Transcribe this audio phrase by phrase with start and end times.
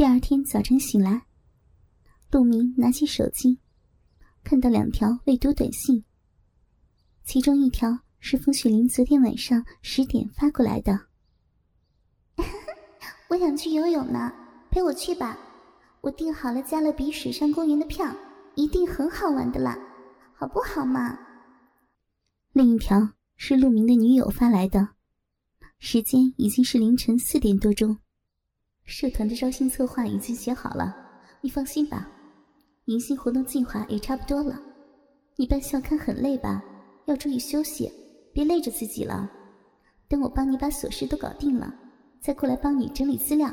[0.00, 1.26] 第二天早晨醒来，
[2.30, 3.58] 陆明拿起手机，
[4.42, 6.02] 看到两条未读短信。
[7.22, 10.98] 其中一条是冯雪玲昨天晚上十点发过来的。
[13.28, 14.32] 我想去游泳呢，
[14.70, 15.38] 陪我去吧。
[16.00, 18.10] 我订好了加勒比水上公园的票，
[18.54, 19.78] 一定很好玩的啦，
[20.32, 21.18] 好不好嘛？
[22.54, 24.94] 另一条是陆明的女友发来的，
[25.78, 27.98] 时间已经是凌晨四点多钟。
[28.90, 30.94] 社团的招新策划已经写好了，
[31.40, 32.10] 你放心吧。
[32.86, 34.60] 迎新活动计划也差不多了。
[35.36, 36.60] 你办校刊很累吧？
[37.06, 37.90] 要注意休息，
[38.34, 39.30] 别累着自己了。
[40.08, 41.72] 等我帮你把琐事都搞定了，
[42.20, 43.48] 再过来帮你整理资料。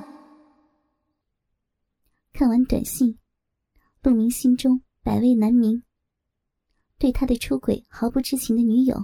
[2.34, 3.16] 看完短信，
[4.02, 5.84] 陆明心中百味难明。
[6.98, 8.98] 对他的出轨毫不知情的女友，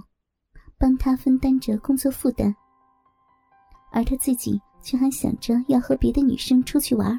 [0.78, 2.52] 帮他分担着工作负担，
[3.92, 7.18] 而他自己却还想着要和别的女生出去玩。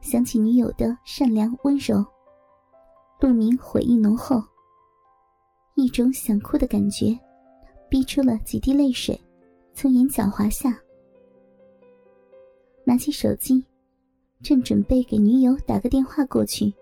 [0.00, 2.04] 想起女友的善良温柔，
[3.20, 4.42] 陆明悔意浓厚。
[5.74, 7.16] 一种想哭的感觉，
[7.88, 9.18] 逼出了几滴泪水，
[9.72, 10.76] 从眼角滑下。
[12.84, 13.64] 拿起手机，
[14.42, 16.74] 正准备给女友打个电话过去，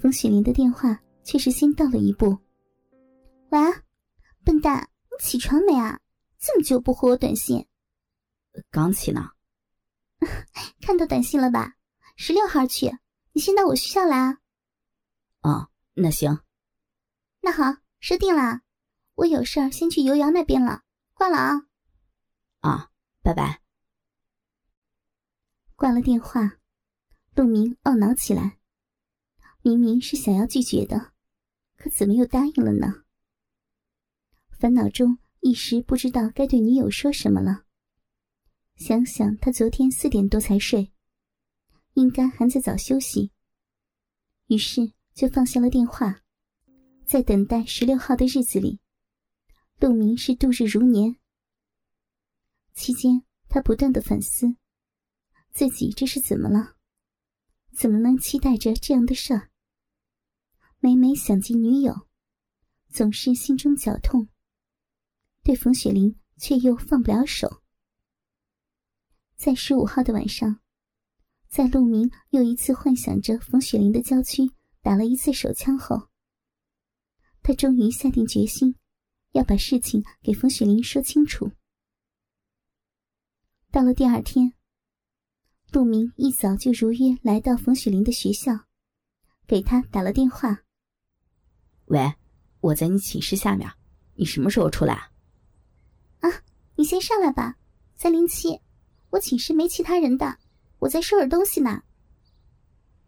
[0.00, 2.36] 冯雪玲的电话却是先到了一步。
[3.50, 3.58] “喂，
[4.44, 5.98] 笨蛋，你起床没啊？
[6.38, 7.62] 这么久不回我短信
[8.70, 9.30] ？”“刚起呢。
[10.80, 11.76] ”“看到短信了吧？
[12.16, 12.96] 十六号去，
[13.32, 14.38] 你先到我学校来啊。
[15.42, 16.40] ”“哦，那行。”
[17.42, 18.62] 那好，说定了，
[19.14, 21.66] 我有事儿先去游洋那边了，挂了啊。
[22.60, 22.90] 啊，
[23.22, 23.62] 拜拜。
[25.76, 26.58] 挂了电话，
[27.34, 28.58] 陆明懊恼起来，
[29.60, 31.12] 明明是想要拒绝的，
[31.76, 33.04] 可怎么又答应了呢？
[34.58, 37.65] 烦恼中一时不知道该对女友说什么了。
[38.76, 40.92] 想想他昨天四点多才睡，
[41.94, 43.32] 应该还在早休息，
[44.48, 46.22] 于是就放下了电话。
[47.06, 48.80] 在等待十六号的日子里，
[49.80, 51.16] 陆明是度日如年。
[52.74, 54.56] 期间，他不断的反思，
[55.52, 56.76] 自己这是怎么了？
[57.72, 59.50] 怎么能期待着这样的事儿？
[60.80, 62.08] 每每想及女友，
[62.90, 64.28] 总是心中绞痛。
[65.42, 67.62] 对冯雪玲却又放不了手。
[69.36, 70.60] 在十五号的晚上，
[71.48, 74.50] 在陆明又一次幻想着冯雪玲的郊区
[74.82, 76.08] 打了一次手枪后。
[77.42, 78.74] 他终于下定决心，
[79.32, 81.52] 要把事情给冯雪玲说清楚。
[83.70, 84.54] 到了第二天，
[85.70, 88.52] 陆明一早就如约来到冯雪玲的学校，
[89.46, 90.64] 给她打了电话
[91.86, 92.14] ：“喂，
[92.60, 93.70] 我在你寝室下面，
[94.14, 95.10] 你什么时候出来
[96.20, 96.28] ？”“啊，
[96.74, 97.58] 你先上来吧，
[97.96, 98.60] 三零七，
[99.10, 100.38] 我寝室没其他人的，
[100.78, 101.82] 我在收拾东西呢。”“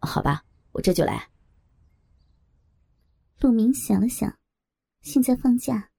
[0.01, 1.29] 好吧，我这就来。”
[3.39, 4.37] 陆明想了想，
[5.01, 5.91] 现在放假，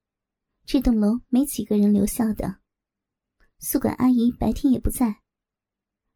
[0.64, 2.60] 这栋楼没几个人留校的，
[3.58, 5.22] 宿管阿姨白天也不在，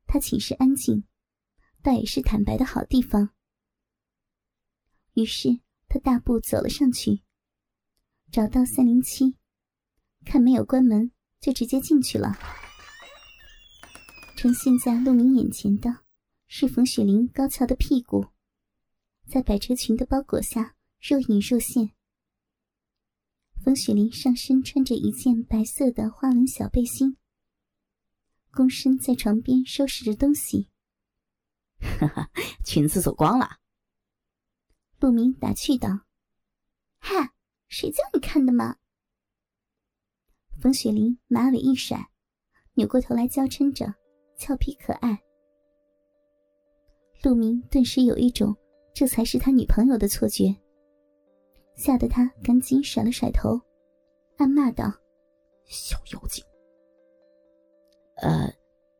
[0.06, 1.04] 他寝室安静，
[1.82, 3.30] 倒也是坦白的好地方。
[5.14, 7.22] 于是他大步走了上去，
[8.30, 9.36] 找到三零七，
[10.26, 12.36] 看没有关门，就直接进去了。
[14.44, 16.00] 呈现在陆明眼前的
[16.48, 18.26] 是冯雪玲高翘的屁股，
[19.26, 20.76] 在百褶裙的包裹下。
[21.00, 21.92] 若隐若现。
[23.64, 27.16] 冯雪玲上身穿着一件白色的花纹小背心，
[28.52, 30.68] 躬身在床边收拾着东西。
[31.78, 32.30] 哈哈，
[32.66, 33.60] 裙子走光了。
[35.00, 35.88] 陆明打趣道
[37.00, 37.32] ：“哈，
[37.68, 38.76] 谁叫你看的嘛？”
[40.60, 42.10] 冯雪玲马尾一甩，
[42.74, 43.94] 扭过头来娇嗔着，
[44.36, 45.18] 俏皮可爱。
[47.22, 48.54] 陆明顿时有一种
[48.92, 50.54] 这才是他女朋友的错觉。
[51.74, 53.60] 吓得他赶紧甩了甩头，
[54.36, 54.92] 暗骂道
[55.66, 56.44] ：“小妖精！
[58.22, 58.48] 呃，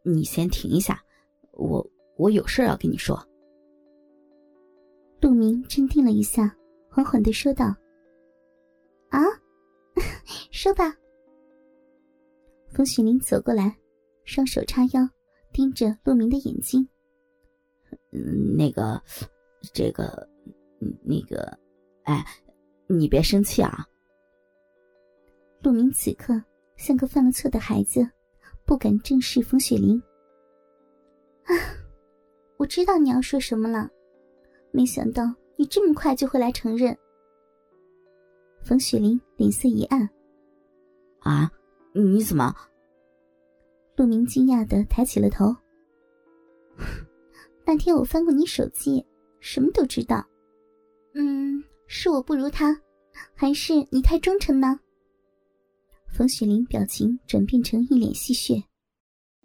[0.03, 1.01] 你先停一下，
[1.53, 3.17] 我我有事要跟你说。”
[5.23, 6.53] 陆明镇定了一下，
[6.91, 7.67] 缓缓的说道
[9.11, 9.21] ：“啊，
[10.51, 10.97] 说吧。”
[12.75, 13.79] 冯雪玲走过来，
[14.25, 15.09] 双手叉腰，
[15.55, 16.87] 盯着陆明的眼睛。
[18.55, 19.03] “那个，
[19.73, 20.29] 这个，
[21.03, 21.59] 那个，
[22.03, 22.23] 哎。”
[22.87, 23.89] 你别生气啊！
[25.63, 26.39] 陆明此刻
[26.77, 28.07] 像个犯了错的孩子，
[28.67, 29.99] 不敢正视冯雪玲。
[31.45, 31.57] 啊，
[32.59, 33.89] 我知道你要说什么了，
[34.71, 36.95] 没想到你这么快就会来承认。
[38.63, 40.07] 冯雪玲脸色一暗。
[41.21, 41.51] 啊，
[41.95, 42.55] 你怎么？
[43.97, 45.55] 陆明惊讶的抬起了头，
[47.65, 49.05] 那天我翻过你手机，
[49.39, 50.25] 什么都知道。
[51.15, 52.77] 嗯，是我不如他，
[53.35, 54.81] 还是你太忠诚呢？
[56.09, 58.63] 冯雪玲表情转变成一脸戏谑：“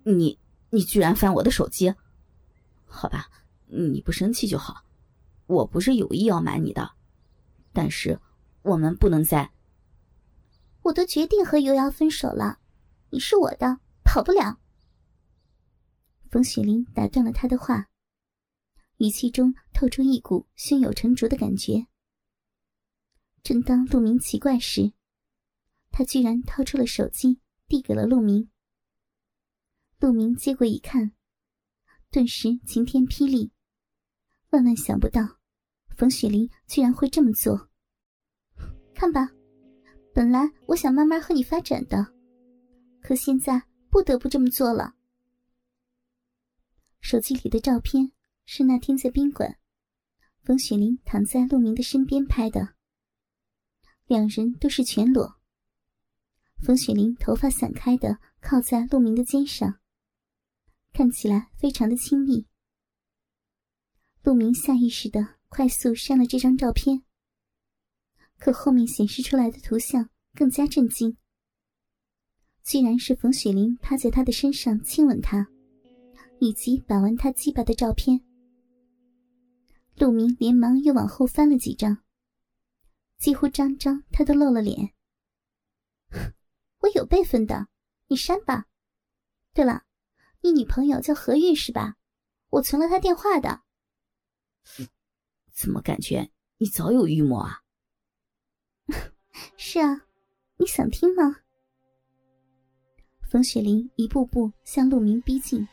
[0.04, 0.38] 你，
[0.72, 1.94] 你居然翻我的手机？
[2.86, 3.28] 好吧，
[3.68, 4.84] 你不生气就好。
[5.46, 6.90] 我不是有意要瞒你的，
[7.72, 8.19] 但是
[8.63, 9.50] 我们不能再……
[10.81, 12.57] 我都决定和尤瑶分手了，
[13.12, 13.78] 你是我的，
[14.10, 14.60] 跑不了。”
[16.32, 17.90] 冯雪玲打断了他的话，
[18.98, 21.86] 语气中透出一股胸有成竹的感觉。
[23.44, 24.94] 正当陆明奇怪时，
[25.92, 28.50] 他居然掏出了手机，递给了陆明。
[30.00, 31.12] 陆明接过一看，
[32.10, 33.52] 顿时晴天霹雳，
[34.50, 35.38] 万万想不到，
[35.96, 37.70] 冯雪玲居然会这么做。
[38.96, 39.30] 看吧，
[40.16, 42.14] 本来我想慢慢和你发展的，
[43.02, 44.95] 可现在不得不这么做了。
[47.01, 48.12] 手机里的照片
[48.45, 49.57] 是那天在宾馆，
[50.44, 52.75] 冯雪玲躺在陆明的身边拍的，
[54.06, 55.39] 两人都是全裸。
[56.62, 59.80] 冯雪玲头发散开的靠在陆明的肩上，
[60.91, 62.47] 看起来非常的亲密。
[64.24, 67.03] 陆明下意识的快速删了这张照片，
[68.38, 71.18] 可后面显示出来的图像更加震惊，
[72.64, 75.48] 居然是冯雪玲趴在他的身上亲吻他，
[76.40, 78.22] 以及把玩他鸡巴的照片。
[79.96, 81.98] 陆明连忙又往后翻了几张，
[83.18, 84.94] 几乎张张他都露了脸。
[86.80, 87.68] 我有备份的，
[88.08, 88.68] 你删吧。
[89.54, 89.84] 对了，
[90.42, 91.98] 你女朋友叫何玉是吧？
[92.52, 93.62] 我存了她电话的。
[95.54, 97.64] 怎么感觉你早有预谋啊？
[99.58, 100.06] 是啊，
[100.58, 101.42] 你想听吗？
[103.30, 105.68] 冯雪玲一步步向陆明逼近，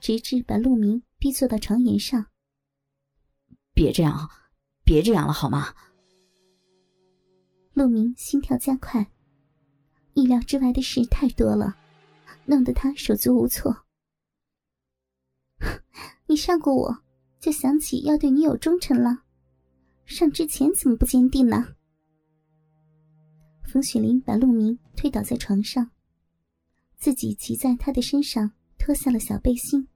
[0.00, 2.26] 直至把陆明逼坐到床沿上。
[3.72, 4.28] 别这样，
[4.82, 5.72] 别这样了，好吗？
[7.72, 9.12] 陆明心跳加快。
[10.14, 11.76] 意料之外的事太多了，
[12.46, 13.84] 弄得他手足无措。
[16.26, 17.04] 你上过我，
[17.38, 19.22] 就想起要对你有忠诚了。
[20.04, 21.76] 上之前怎么不坚定呢？
[23.72, 25.88] 冯雪玲把陆明推倒在床上，
[27.00, 29.88] 自己骑在他的身上，脱下了小背心，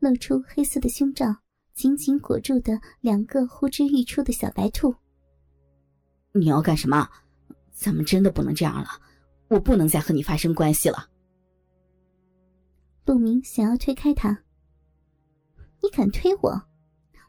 [0.00, 1.34] 露出黑色的胸罩，
[1.74, 4.92] 紧紧裹住的两个呼之欲出的小白兔。
[6.32, 7.08] 你要干什么？
[7.70, 8.88] 咱们真的不能这样了，
[9.48, 11.08] 我不能再和你发生关系了。
[13.04, 14.42] 陆明想要推开他，
[15.80, 16.62] 你敢推我，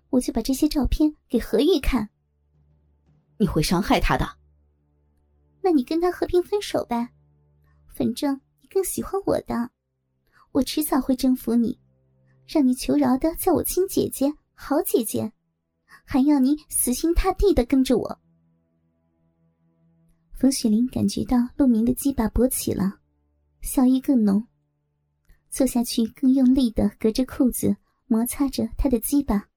[0.10, 2.10] 我就把这些照片给何玉看。
[3.38, 4.26] 你会伤害他的。
[5.62, 7.10] 那你跟他和平分手呗，
[7.88, 9.72] 反正你更喜欢我的，
[10.52, 11.80] 我迟早会征服你，
[12.48, 15.32] 让你求饶的叫我亲姐姐、好姐姐，
[16.06, 18.20] 还要你死心塌地的跟着我。
[20.34, 23.00] 冯雪玲感觉到陆明的鸡巴勃起了，
[23.62, 24.48] 笑意更浓，
[25.50, 27.76] 坐下去更用力的隔着裤子
[28.06, 29.50] 摩擦着他的鸡巴。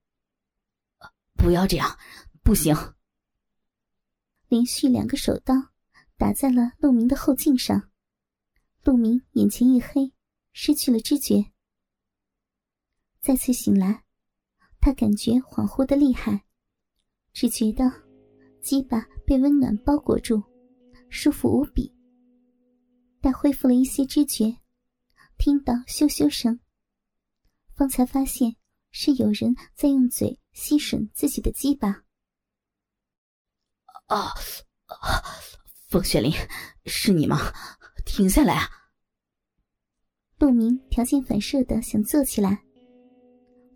[1.34, 1.98] 不要这样，
[2.42, 2.74] 不行！
[4.48, 5.54] 连续两个手刀
[6.16, 7.89] 打在了陆明的后颈上，
[8.82, 10.12] 陆明眼前一黑，
[10.52, 11.52] 失去了知觉。
[13.20, 14.04] 再次醒来，
[14.80, 16.46] 他感觉恍惚的厉害，
[17.32, 17.84] 只觉得
[18.62, 20.42] 鸡巴被温暖包裹住。
[21.10, 21.92] 舒服无比。
[23.20, 24.56] 待恢复了一些知觉，
[25.36, 26.60] 听到咻咻声，
[27.74, 28.56] 方才发现
[28.92, 32.04] 是有人在用嘴吸吮自己的鸡巴。
[34.06, 34.32] 啊，
[35.88, 36.32] 风雪林，
[36.86, 37.52] 是你吗？
[38.12, 38.68] 停下来啊！
[40.40, 42.64] 陆明条件反射的想坐起来，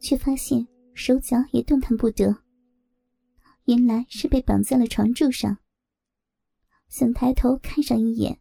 [0.00, 2.42] 却发现手脚也动弹不得。
[3.66, 5.56] 原来是被绑在了床柱上。
[6.88, 8.40] 想抬头看上一眼，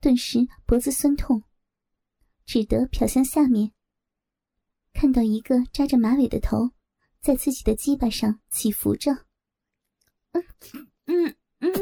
[0.00, 1.44] 顿时脖子酸痛，
[2.44, 3.72] 只得瞟向下面，
[4.92, 6.72] 看到一个扎着马尾的头
[7.20, 9.12] 在自己的鸡巴上起伏着。
[10.32, 10.44] 嗯
[11.06, 11.72] 嗯嗯。